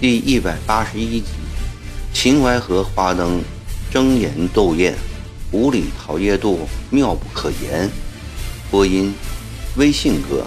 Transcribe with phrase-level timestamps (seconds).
[0.00, 1.26] 第一百八十一集：
[2.14, 3.42] 秦淮河花灯，
[3.90, 4.94] 争妍斗艳，
[5.50, 7.90] 五里桃叶渡妙不可言。
[8.70, 9.12] 播音：
[9.76, 10.46] 微信哥。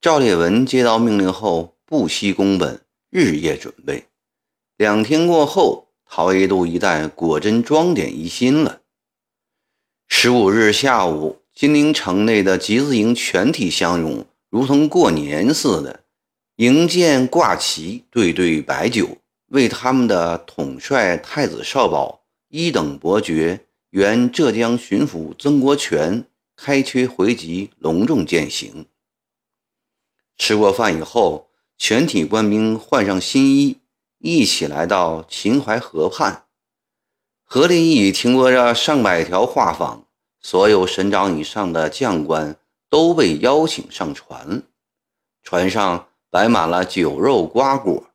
[0.00, 2.80] 赵烈文接到命令后，不惜工本，
[3.10, 4.04] 日夜准备。
[4.76, 5.88] 两天过后。
[6.10, 8.80] 桃叶渡一带果真装点一新了。
[10.08, 16.00] 十五日下午，金陵城内的集字营全体相拥，如同过年似的，
[16.56, 19.18] 营建挂旗，对对摆酒，
[19.48, 26.24] 为他们的统帅太子少保、一等伯爵、原浙江巡抚曾国荃
[26.56, 28.86] 开缺回籍，隆重饯行。
[30.48, 33.80] 吃过饭以后，全体官兵换上新衣。
[34.16, 36.44] 一起来到秦淮河畔，
[37.44, 40.04] 河里已停泊着上百条画舫，
[40.40, 42.56] 所有省长以上的将官
[42.88, 44.62] 都被邀请上船。
[45.42, 48.06] 船上摆满了酒肉瓜果，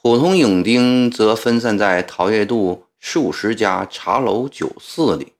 [0.00, 5.32] 普通勇丁则分散在桃叶渡数十家茶楼酒肆里。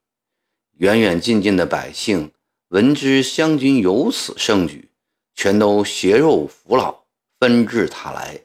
[0.78, 2.32] 远远近近的百姓
[2.70, 4.90] 闻知湘军有此盛举，
[5.34, 7.04] 全都携肉扶老，
[7.38, 8.42] 纷至沓来。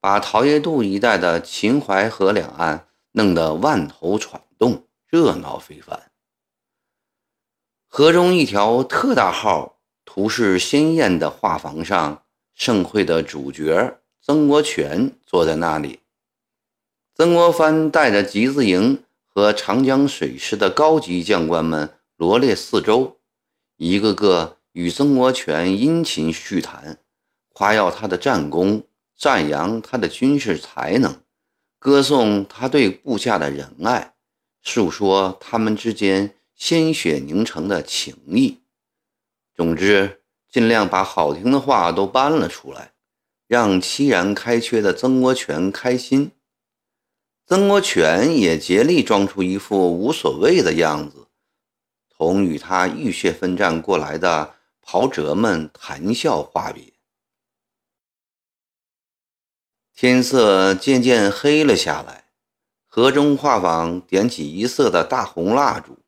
[0.00, 6.10] 把桃叶渡一带的秦淮河两岸弄得万头攒动，热闹非凡。
[7.88, 12.22] 河中一条特大号、图式鲜艳的画舫上，
[12.54, 16.00] 盛会的主角曾国荃坐在那里。
[17.14, 23.16] 曾国藩带着集字营和长江水师的高级将官们罗列四周，
[23.76, 27.00] 一个个与曾国荃殷勤叙谈，
[27.52, 28.84] 夸耀他的战功。
[29.16, 31.20] 赞扬他的军事才能，
[31.80, 34.14] 歌颂他对部下的仁爱，
[34.62, 38.60] 诉说他们之间鲜血凝成的情谊。
[39.56, 42.92] 总之，尽量把好听的话都搬了出来，
[43.48, 46.30] 让凄然开缺的曾国荃开心。
[47.44, 51.26] 曾国荃也竭力装出一副无所谓的样子，
[52.16, 54.54] 同与他浴血奋战过来的
[54.90, 56.94] 袍泽们谈笑话别。
[59.94, 62.30] 天色渐渐黑了下来，
[62.86, 65.98] 河中画舫点起一色的大红蜡烛，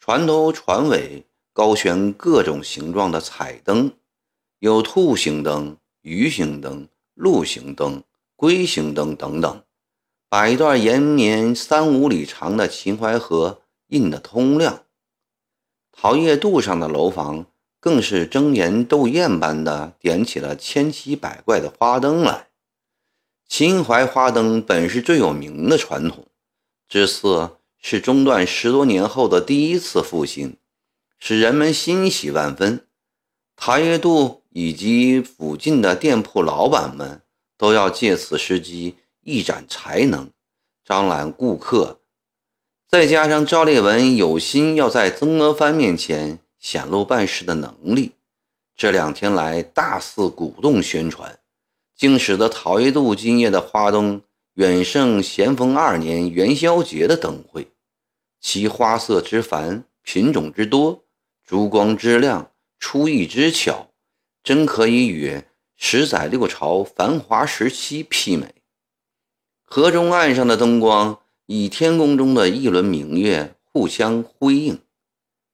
[0.00, 3.94] 船头船尾高悬各种形状的彩灯，
[4.60, 8.02] 有兔形灯、鱼形灯、鹿形灯、
[8.34, 9.62] 龟形灯等等，
[10.30, 14.86] 把一段延绵三五里长的秦淮河映得通亮。
[15.92, 17.44] 桃叶渡上的楼房
[17.86, 22.48] 更是争妍斗艳般的点起了千奇百怪的花灯来。
[23.48, 26.26] 秦淮花灯本是最有名的传统，
[26.88, 30.56] 这次是中断十多年后的第一次复兴，
[31.20, 32.84] 使人们欣喜万分。
[33.54, 37.22] 桃叶渡以及附近的店铺老板们
[37.56, 40.28] 都要借此时机一展才能，
[40.84, 42.00] 招揽顾客。
[42.88, 48.10] 再加上赵烈文有心要在曾国藩面前显露办事的能力，
[48.76, 51.38] 这两天来大肆鼓动宣传。
[51.94, 54.20] 竟使得桃叶渡今夜的花灯
[54.54, 57.68] 远胜咸丰二年元宵节的灯会，
[58.40, 61.04] 其花色之繁，品种之多，
[61.44, 62.50] 烛光之亮，
[62.80, 63.86] 出意之巧，
[64.42, 65.44] 真可以与
[65.76, 68.52] 十载六朝繁华时期媲美。
[69.62, 74.80] 河中岸上的灯光以天空中的一轮明月互相辉映，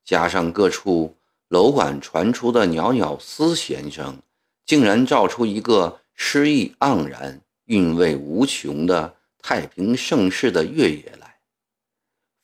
[0.05, 1.17] 加上各处
[1.49, 4.21] 楼馆传出的袅袅丝弦声，
[4.67, 6.01] 竟然照出一个。
[6.15, 11.39] 诗意盎然、韵味无穷的太平盛世的月夜来，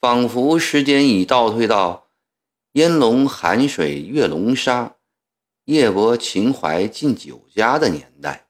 [0.01, 2.09] 仿佛时间已倒退到
[2.73, 4.97] 烟笼寒水月笼沙，
[5.67, 8.49] 夜泊秦淮近酒家的年代。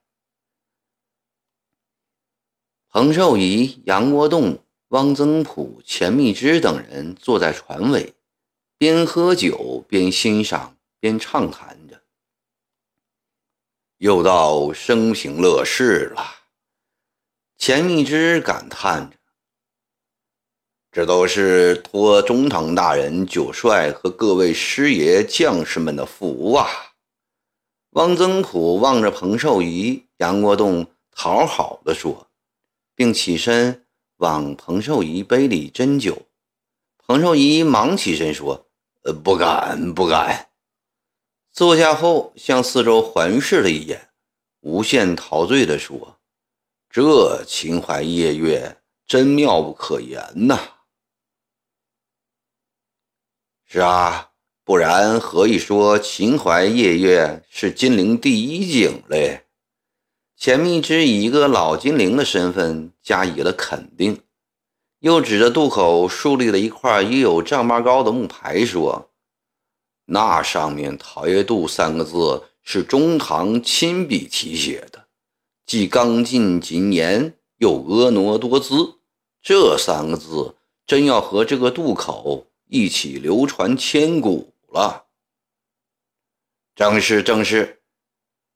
[2.88, 8.14] 彭寿仪、杨国栋、汪曾璞、钱密之等人坐在船尾，
[8.78, 12.00] 边喝酒边欣赏边畅谈着。
[13.96, 16.22] 又到生平乐事了，
[17.56, 19.16] 钱密之感叹着
[20.92, 26.69] ：“这都是托中堂大人、九帅和各位师爷将士们的福啊！”
[27.92, 32.28] 汪曾璞望着彭寿仪、杨国栋，讨好的说，
[32.94, 33.84] 并起身
[34.19, 36.26] 往彭寿仪杯里斟酒。
[36.98, 38.66] 彭寿仪忙起身说：“，
[39.12, 40.49] 不敢，不敢。”
[41.52, 44.10] 坐下后向四周环视了一眼，
[44.60, 46.19] 无限陶醉地说
[46.88, 50.58] ：“这秦淮夜月真妙不可言呐
[53.66, 54.31] ！”“是啊，
[54.64, 59.46] 不然何以说秦淮夜月是金陵第一景嘞？”
[60.37, 64.22] 钱密之以一个老金陵的身份加以了肯定，
[65.00, 69.11] 又指着渡口竖立了一块约有丈八高的木牌说。
[70.06, 75.06] 那上面“桃叶渡”三个字是中堂亲笔题写的，
[75.67, 79.00] 既刚劲谨严，又婀娜多姿。
[79.43, 80.56] 这三个字
[80.87, 85.05] 真要和这个渡口一起流传千古了。
[86.75, 87.83] 正是，正是。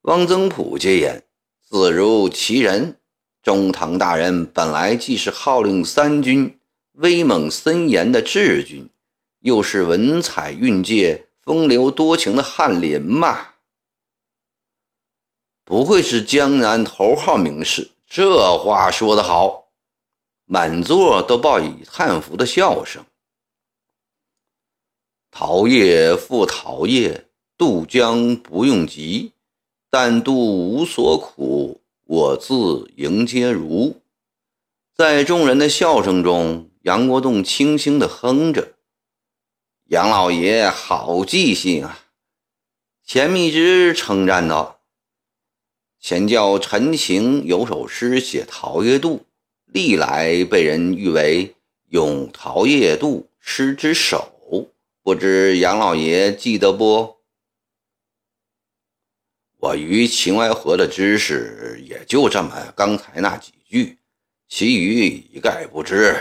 [0.03, 1.25] 汪曾普接言
[1.63, 2.99] ：“自如其人，
[3.43, 6.59] 中堂大人本来既是号令三军、
[6.93, 8.89] 威猛森严的治军，
[9.41, 13.55] 又是文采蕴藉。”风流多情的翰林嘛，
[15.65, 17.91] 不愧是江南头号名士。
[18.07, 19.67] 这话说得好，
[20.45, 23.05] 满座都报以叹服的笑声。
[25.33, 27.27] 桃叶复桃叶，
[27.59, 29.33] 渡江不用急，
[29.91, 31.81] 但渡无所苦，
[32.13, 34.03] 我自迎接如。
[34.95, 38.75] 在众人的笑声中，杨国栋轻轻地哼着。
[39.87, 42.01] 杨老爷好记性啊！
[43.03, 44.83] 钱密之称赞道
[45.99, 49.25] ：“前教陈情有首诗写桃叶渡，
[49.65, 51.55] 历来被人誉为
[51.89, 54.69] 咏桃叶渡诗之首。
[55.03, 57.17] 不知杨老爷记得不？”
[59.63, 63.97] 我于秦淮河的知识也就这么刚才那几句，
[64.49, 66.21] 其余一概不知。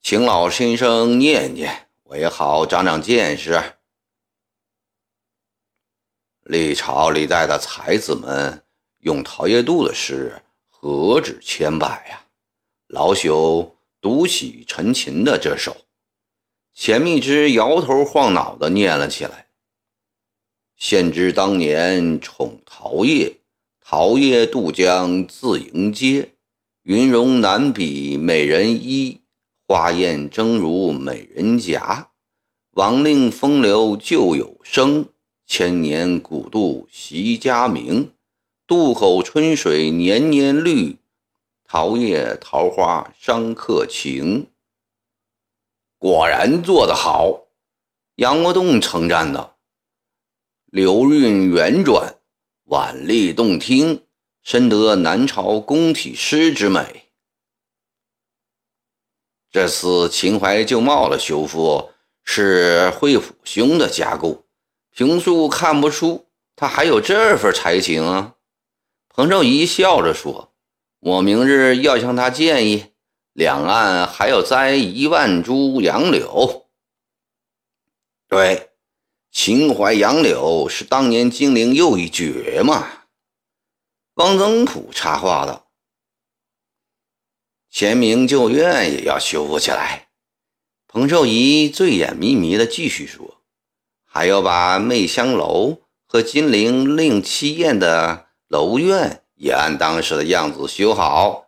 [0.00, 1.88] 请老先生念念。
[2.04, 3.62] 我也好长长见识。
[6.44, 8.64] 历朝历代的才子们
[9.00, 12.24] 用陶冶渡的诗何止千百呀！
[12.86, 15.76] 老朽读起陈琴的这首，
[16.72, 19.48] 钱密之摇头晃脑的念了起来
[20.80, 23.36] ：“现知当年宠桃叶，
[23.82, 26.30] 桃叶渡江自迎接，
[26.84, 29.20] 云容难比美人衣。”
[29.68, 32.08] 花艳争如美人颊，
[32.72, 35.06] 王令风流旧有声，
[35.46, 38.10] 千年古渡习佳名。
[38.66, 40.96] 渡口春水年年绿，
[41.62, 44.46] 桃叶桃花伤客情。
[45.98, 47.42] 果然做得好，
[48.16, 49.58] 杨国栋称赞道
[50.70, 52.16] ：“流韵圆转，
[52.64, 54.04] 婉丽动听，
[54.42, 57.10] 深得南朝宫体诗之美。”
[59.50, 61.90] 这次秦淮旧貌的修复
[62.22, 64.44] 是惠甫兄的家构，
[64.90, 68.36] 平素看不出他还有这份才情啊。
[69.08, 70.52] 彭寿仪笑着说
[71.00, 72.92] ：“我明日要向他建议，
[73.32, 76.68] 两岸还要栽一万株杨柳。”
[78.28, 78.69] 对，
[79.32, 82.88] 秦淮杨柳是当年金陵又一绝嘛。
[84.14, 85.68] 汪曾普插话道。
[87.70, 90.08] 前明旧院也要修复起来。
[90.88, 93.40] 彭寿仪醉眼迷迷的继续说
[94.04, 101.46] ：“还要把媚香楼和金陵令七宴的楼院也按当时的样子修好。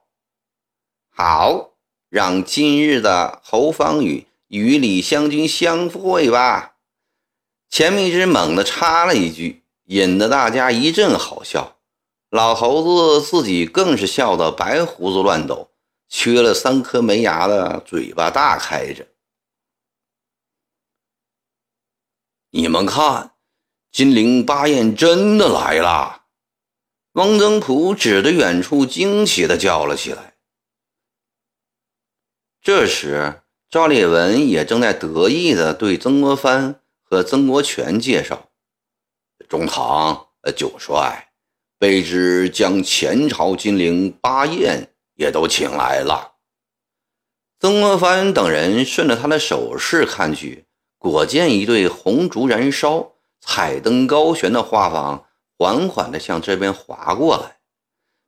[1.10, 1.72] 好，
[2.08, 6.68] 让今日的侯方宇与李香君相会吧。”
[7.72, 11.78] 钱密之猛地插了一句，引得大家一阵好笑。
[12.28, 15.70] 老头子自己更是笑得白胡子乱抖。
[16.06, 19.06] 缺了三颗门牙的嘴巴大开着。
[22.50, 23.32] 你们看，
[23.90, 26.24] 金陵八艳真的来了！
[27.12, 30.34] 汪曾普指着远处，惊奇的叫了起来。
[32.60, 36.81] 这时，赵烈文也正在得意的对曾国藩
[37.12, 38.48] 和曾国荃介绍
[39.46, 41.28] ：“中堂、呃九帅，
[41.78, 46.36] 卑职将前朝金陵八宴。”也都请来了。
[47.60, 50.64] 曾国藩等人顺着他的手势看去，
[50.96, 55.22] 果见一对红烛燃烧、彩灯高悬的画舫
[55.58, 57.58] 缓缓地向这边划过来，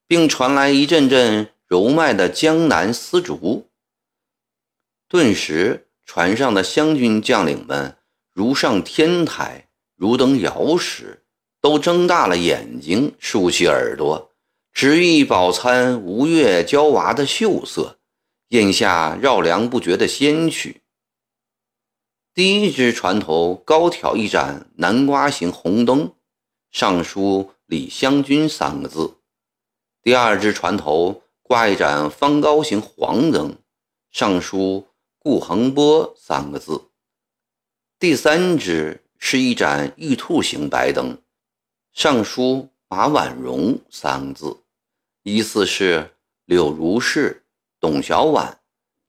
[0.06, 3.70] 并传来一阵阵柔迈的江南丝竹。
[5.08, 7.96] 顿时，船上的湘军将领们
[8.34, 11.24] 如上天台，如登瑶石，
[11.60, 14.32] 都睁大了眼睛，竖起耳朵。
[14.72, 18.00] 执意饱餐吴越娇娃的秀色，
[18.48, 20.82] 咽下绕梁不绝的仙曲。
[22.34, 26.12] 第一只船头高挑一盏南瓜形红灯，
[26.72, 29.20] 上书“李香君”三个字；
[30.02, 33.56] 第二只船头挂一盏方高形黄灯，
[34.10, 34.88] 上书
[35.20, 36.90] “顾恒波”三个字；
[37.98, 41.18] 第三只是一盏玉兔形白灯，
[41.92, 44.58] 上书“马婉容”三个字，
[45.22, 47.44] 意思是柳如是、
[47.80, 48.54] 董小宛、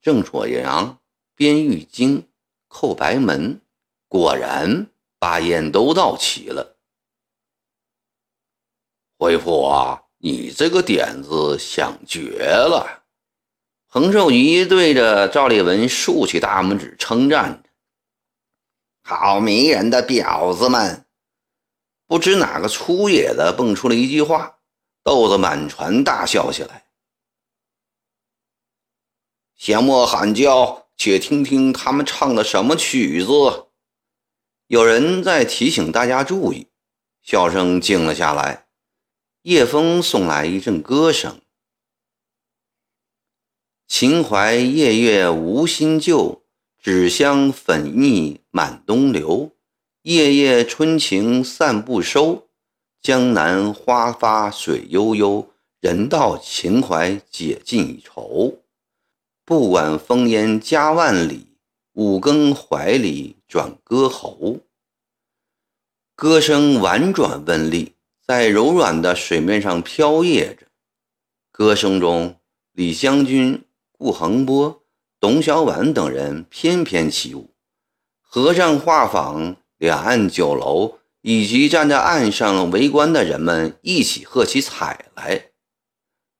[0.01, 0.99] 郑楚阳、
[1.35, 2.27] 边玉京。
[2.67, 3.61] 后白门，
[4.09, 4.87] 果然
[5.17, 6.75] 把烟都到齐了。
[9.17, 13.05] 回啊，你这个点子想绝了！
[13.87, 17.64] 彭寿仪对着赵立文竖起大拇指称赞着
[19.05, 21.05] ：“好迷人的婊子们！”
[22.07, 24.57] 不知哪个粗野的蹦出了一句话，
[25.03, 26.87] 逗得满船大笑起来。
[29.55, 30.85] 闲莫喊叫。
[30.97, 33.67] 且听听他们唱的什么曲子。
[34.67, 36.69] 有人在提醒大家注意，
[37.21, 38.67] 笑声静了下来。
[39.41, 41.41] 夜风送来一阵歌声
[43.89, 46.44] ：“秦淮夜月无新旧，
[46.85, 49.53] 纸香粉腻满东流。
[50.03, 52.47] 夜夜春情散不收，
[53.01, 55.49] 江南花发水悠悠。
[55.79, 58.59] 人到秦淮解尽愁。”
[59.43, 61.47] 不管烽烟加万里，
[61.93, 64.59] 五更怀里转歌喉。
[66.15, 67.93] 歌声婉转温丽，
[68.27, 70.67] 在柔软的水面上飘曳着。
[71.51, 72.35] 歌声中，
[72.73, 74.83] 李香君、顾恒波、
[75.25, 77.55] 董小宛等人翩翩起舞。
[78.21, 85.49] 合唱画舫、两岸酒楼以及站在岸上围观的人们一起喝起彩来。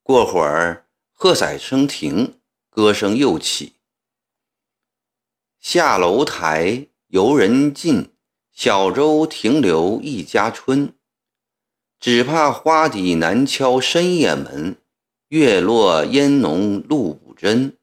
[0.04, 2.40] 过会儿，喝彩声停。
[2.70, 3.74] 歌声又起，
[5.60, 8.14] 下楼台游人尽，
[8.52, 10.94] 小舟停留一家春。
[12.00, 14.78] 只怕花底难敲深夜门，
[15.30, 17.78] 月落烟浓路不真。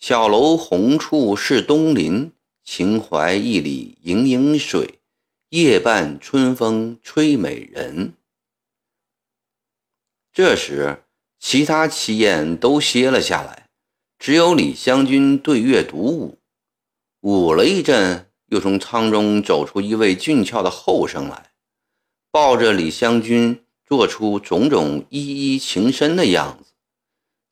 [0.00, 2.32] 小楼红处是东林，
[2.64, 4.98] 秦淮一里盈盈水，
[5.50, 8.14] 夜半春风吹美人。
[10.32, 11.04] 这时，
[11.38, 13.68] 其他七宴都歇了下来。
[14.18, 16.38] 只有李香君对月独舞，
[17.20, 21.50] 舞了一阵，又从舱中走出一位俊俏的后生来，
[22.30, 26.72] 抱着李香君，做出种种依依情深的样子，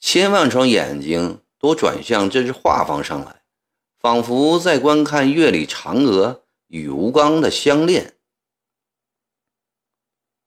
[0.00, 3.42] 千万双眼睛都转向这只画舫上来，
[3.98, 8.16] 仿佛在观看月里嫦娥与吴刚的相恋。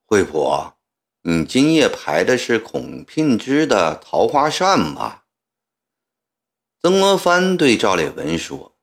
[0.05, 0.73] 惠普，
[1.21, 5.25] 你今夜排的是孔聘之的《桃花扇》吧？
[6.81, 8.75] 曾国藩对赵烈文说：“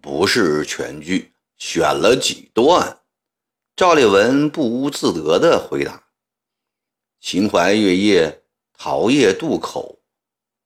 [0.00, 3.00] 不是全剧，选了几段。”
[3.74, 6.04] 赵烈文不无自得地回答
[7.20, 9.98] ：“秦淮月夜，桃叶渡口，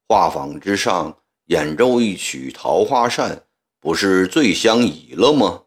[0.08, 3.36] 画舫之上演奏一曲《桃花扇》，
[3.78, 5.64] 不是最相宜了吗？”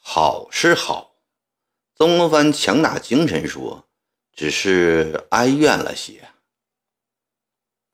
[0.00, 1.16] 好是好，
[1.94, 3.86] 曾国藩强打精神说
[4.34, 6.30] ：“只是哀怨了些。”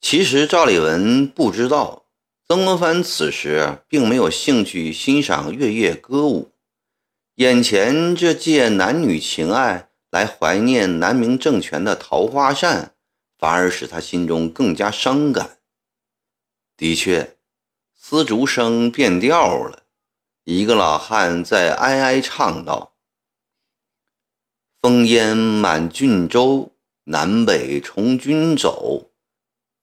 [0.01, 2.07] 其实赵立文不知道，
[2.47, 6.53] 曾国藩此时并没有兴趣欣赏月夜歌舞，
[7.35, 12.94] 眼前这借男女情爱来怀念南明政权的桃花扇，
[13.45, 15.59] 反而使他心中更加伤感。
[16.79, 17.37] 的确，
[17.95, 19.83] 丝竹声变调了，
[20.45, 22.95] 一个老汉在哀哀唱道
[24.81, 26.73] ：“烽烟满郡州，
[27.05, 29.11] 南北从军走。”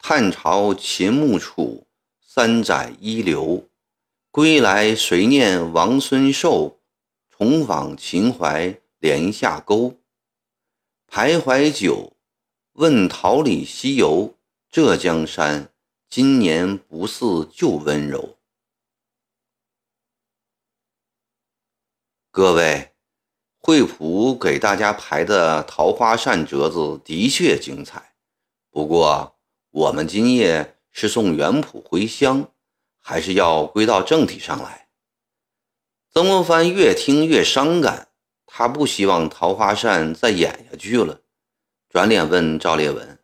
[0.01, 1.85] 探朝秦牧处，
[2.19, 3.69] 三载一流。
[4.31, 6.79] 归来谁念王孙寿？
[7.29, 9.99] 重访秦淮连下沟。
[11.07, 12.13] 徘徊久，
[12.81, 14.33] 问桃李西游。
[14.71, 15.71] 这江山，
[16.09, 18.39] 今年不似旧温柔。
[22.31, 22.93] 各位，
[23.59, 28.15] 惠普给大家排的桃花扇折子的确精彩，
[28.71, 29.37] 不过。
[29.69, 32.51] 我们今夜是送元普回乡，
[32.99, 34.87] 还是要归到正题上来？
[36.09, 38.07] 曾国藩越听越伤感，
[38.47, 41.20] 他不希望《桃花扇》再演下去了，
[41.91, 43.19] 转脸问赵烈文：“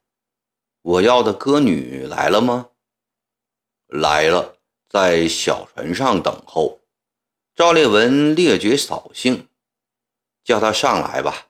[0.83, 2.71] 我要的歌女来了吗
[3.87, 4.57] ？”“来了，
[4.89, 6.81] 在小船上等候。”
[7.55, 9.47] 赵烈文略觉扫兴，
[10.43, 11.47] 叫他上来吧。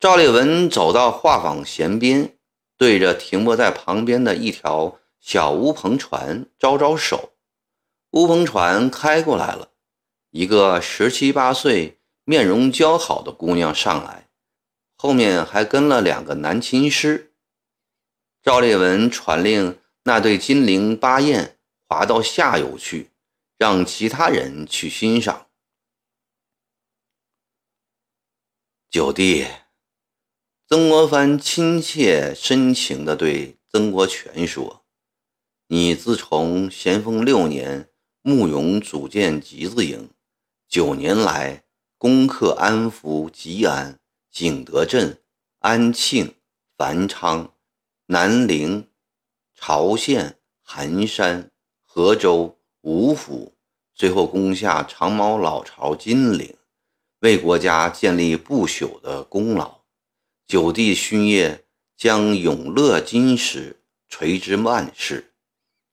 [0.00, 2.36] 赵烈文走到画舫舷边。
[2.76, 7.34] 对着停泊在旁边的一条小乌篷船招招手，
[8.12, 9.68] 乌篷船开过来了，
[10.30, 14.29] 一个十七八岁、面容姣好的姑娘上来，
[15.02, 17.32] 后面还跟了两个男琴师。
[18.42, 21.56] 赵烈文传令那对金陵八雁
[21.88, 23.08] 划到下游去，
[23.56, 25.46] 让其他人去欣赏。
[28.90, 29.46] 九弟，
[30.68, 34.84] 曾国藩亲切深情地对曾国荃说
[35.68, 37.88] ：“你自从咸丰六年
[38.20, 40.10] 慕容组建集字营，
[40.68, 41.64] 九年来
[41.96, 43.99] 攻克安福、吉安、
[44.30, 45.20] 景德镇、
[45.58, 46.34] 安庆、
[46.76, 47.52] 繁昌、
[48.06, 48.88] 南陵、
[49.54, 51.50] 朝县、含山、
[51.82, 53.54] 河州、芜湖，
[53.94, 56.56] 最后攻下长毛老巢金陵。”
[57.20, 59.82] 为国家建立不朽的功劳，
[60.46, 65.34] 九弟勋业将永乐金石，垂之万世，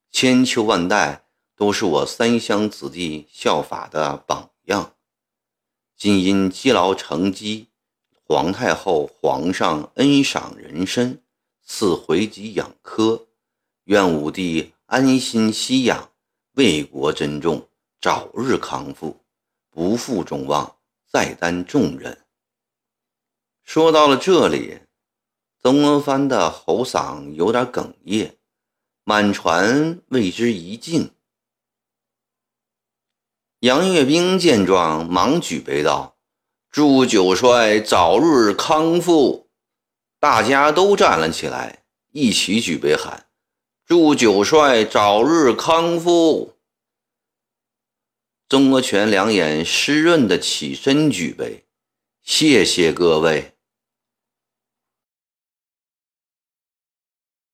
[0.10, 4.96] 千秋万代都是我三乡子弟效法的榜样。
[5.98, 7.68] 今因积劳成疾，
[8.28, 11.22] 皇太后、皇上恩赏人参，
[11.64, 13.28] 赐回籍养科，
[13.86, 16.12] 愿武帝安心息养，
[16.56, 17.70] 为国珍重，
[18.02, 19.24] 早日康复，
[19.70, 20.76] 不负众望。
[21.10, 22.26] 再担重任。
[23.64, 24.80] 说到了这里，
[25.64, 28.38] 曾国藩的喉嗓有点哽咽，
[29.06, 31.12] 满船为之一静。
[33.62, 36.17] 杨岳兵见状，忙举杯道
[36.78, 39.48] ：“祝九帅早日康复！”
[40.22, 41.80] 大家都站了起来，
[42.12, 43.26] 一起举杯喊
[43.84, 46.54] ：“祝九帅早日康复！”
[48.48, 51.66] 曾国荃两眼湿润的起身举杯，
[52.22, 53.57] 谢谢各位。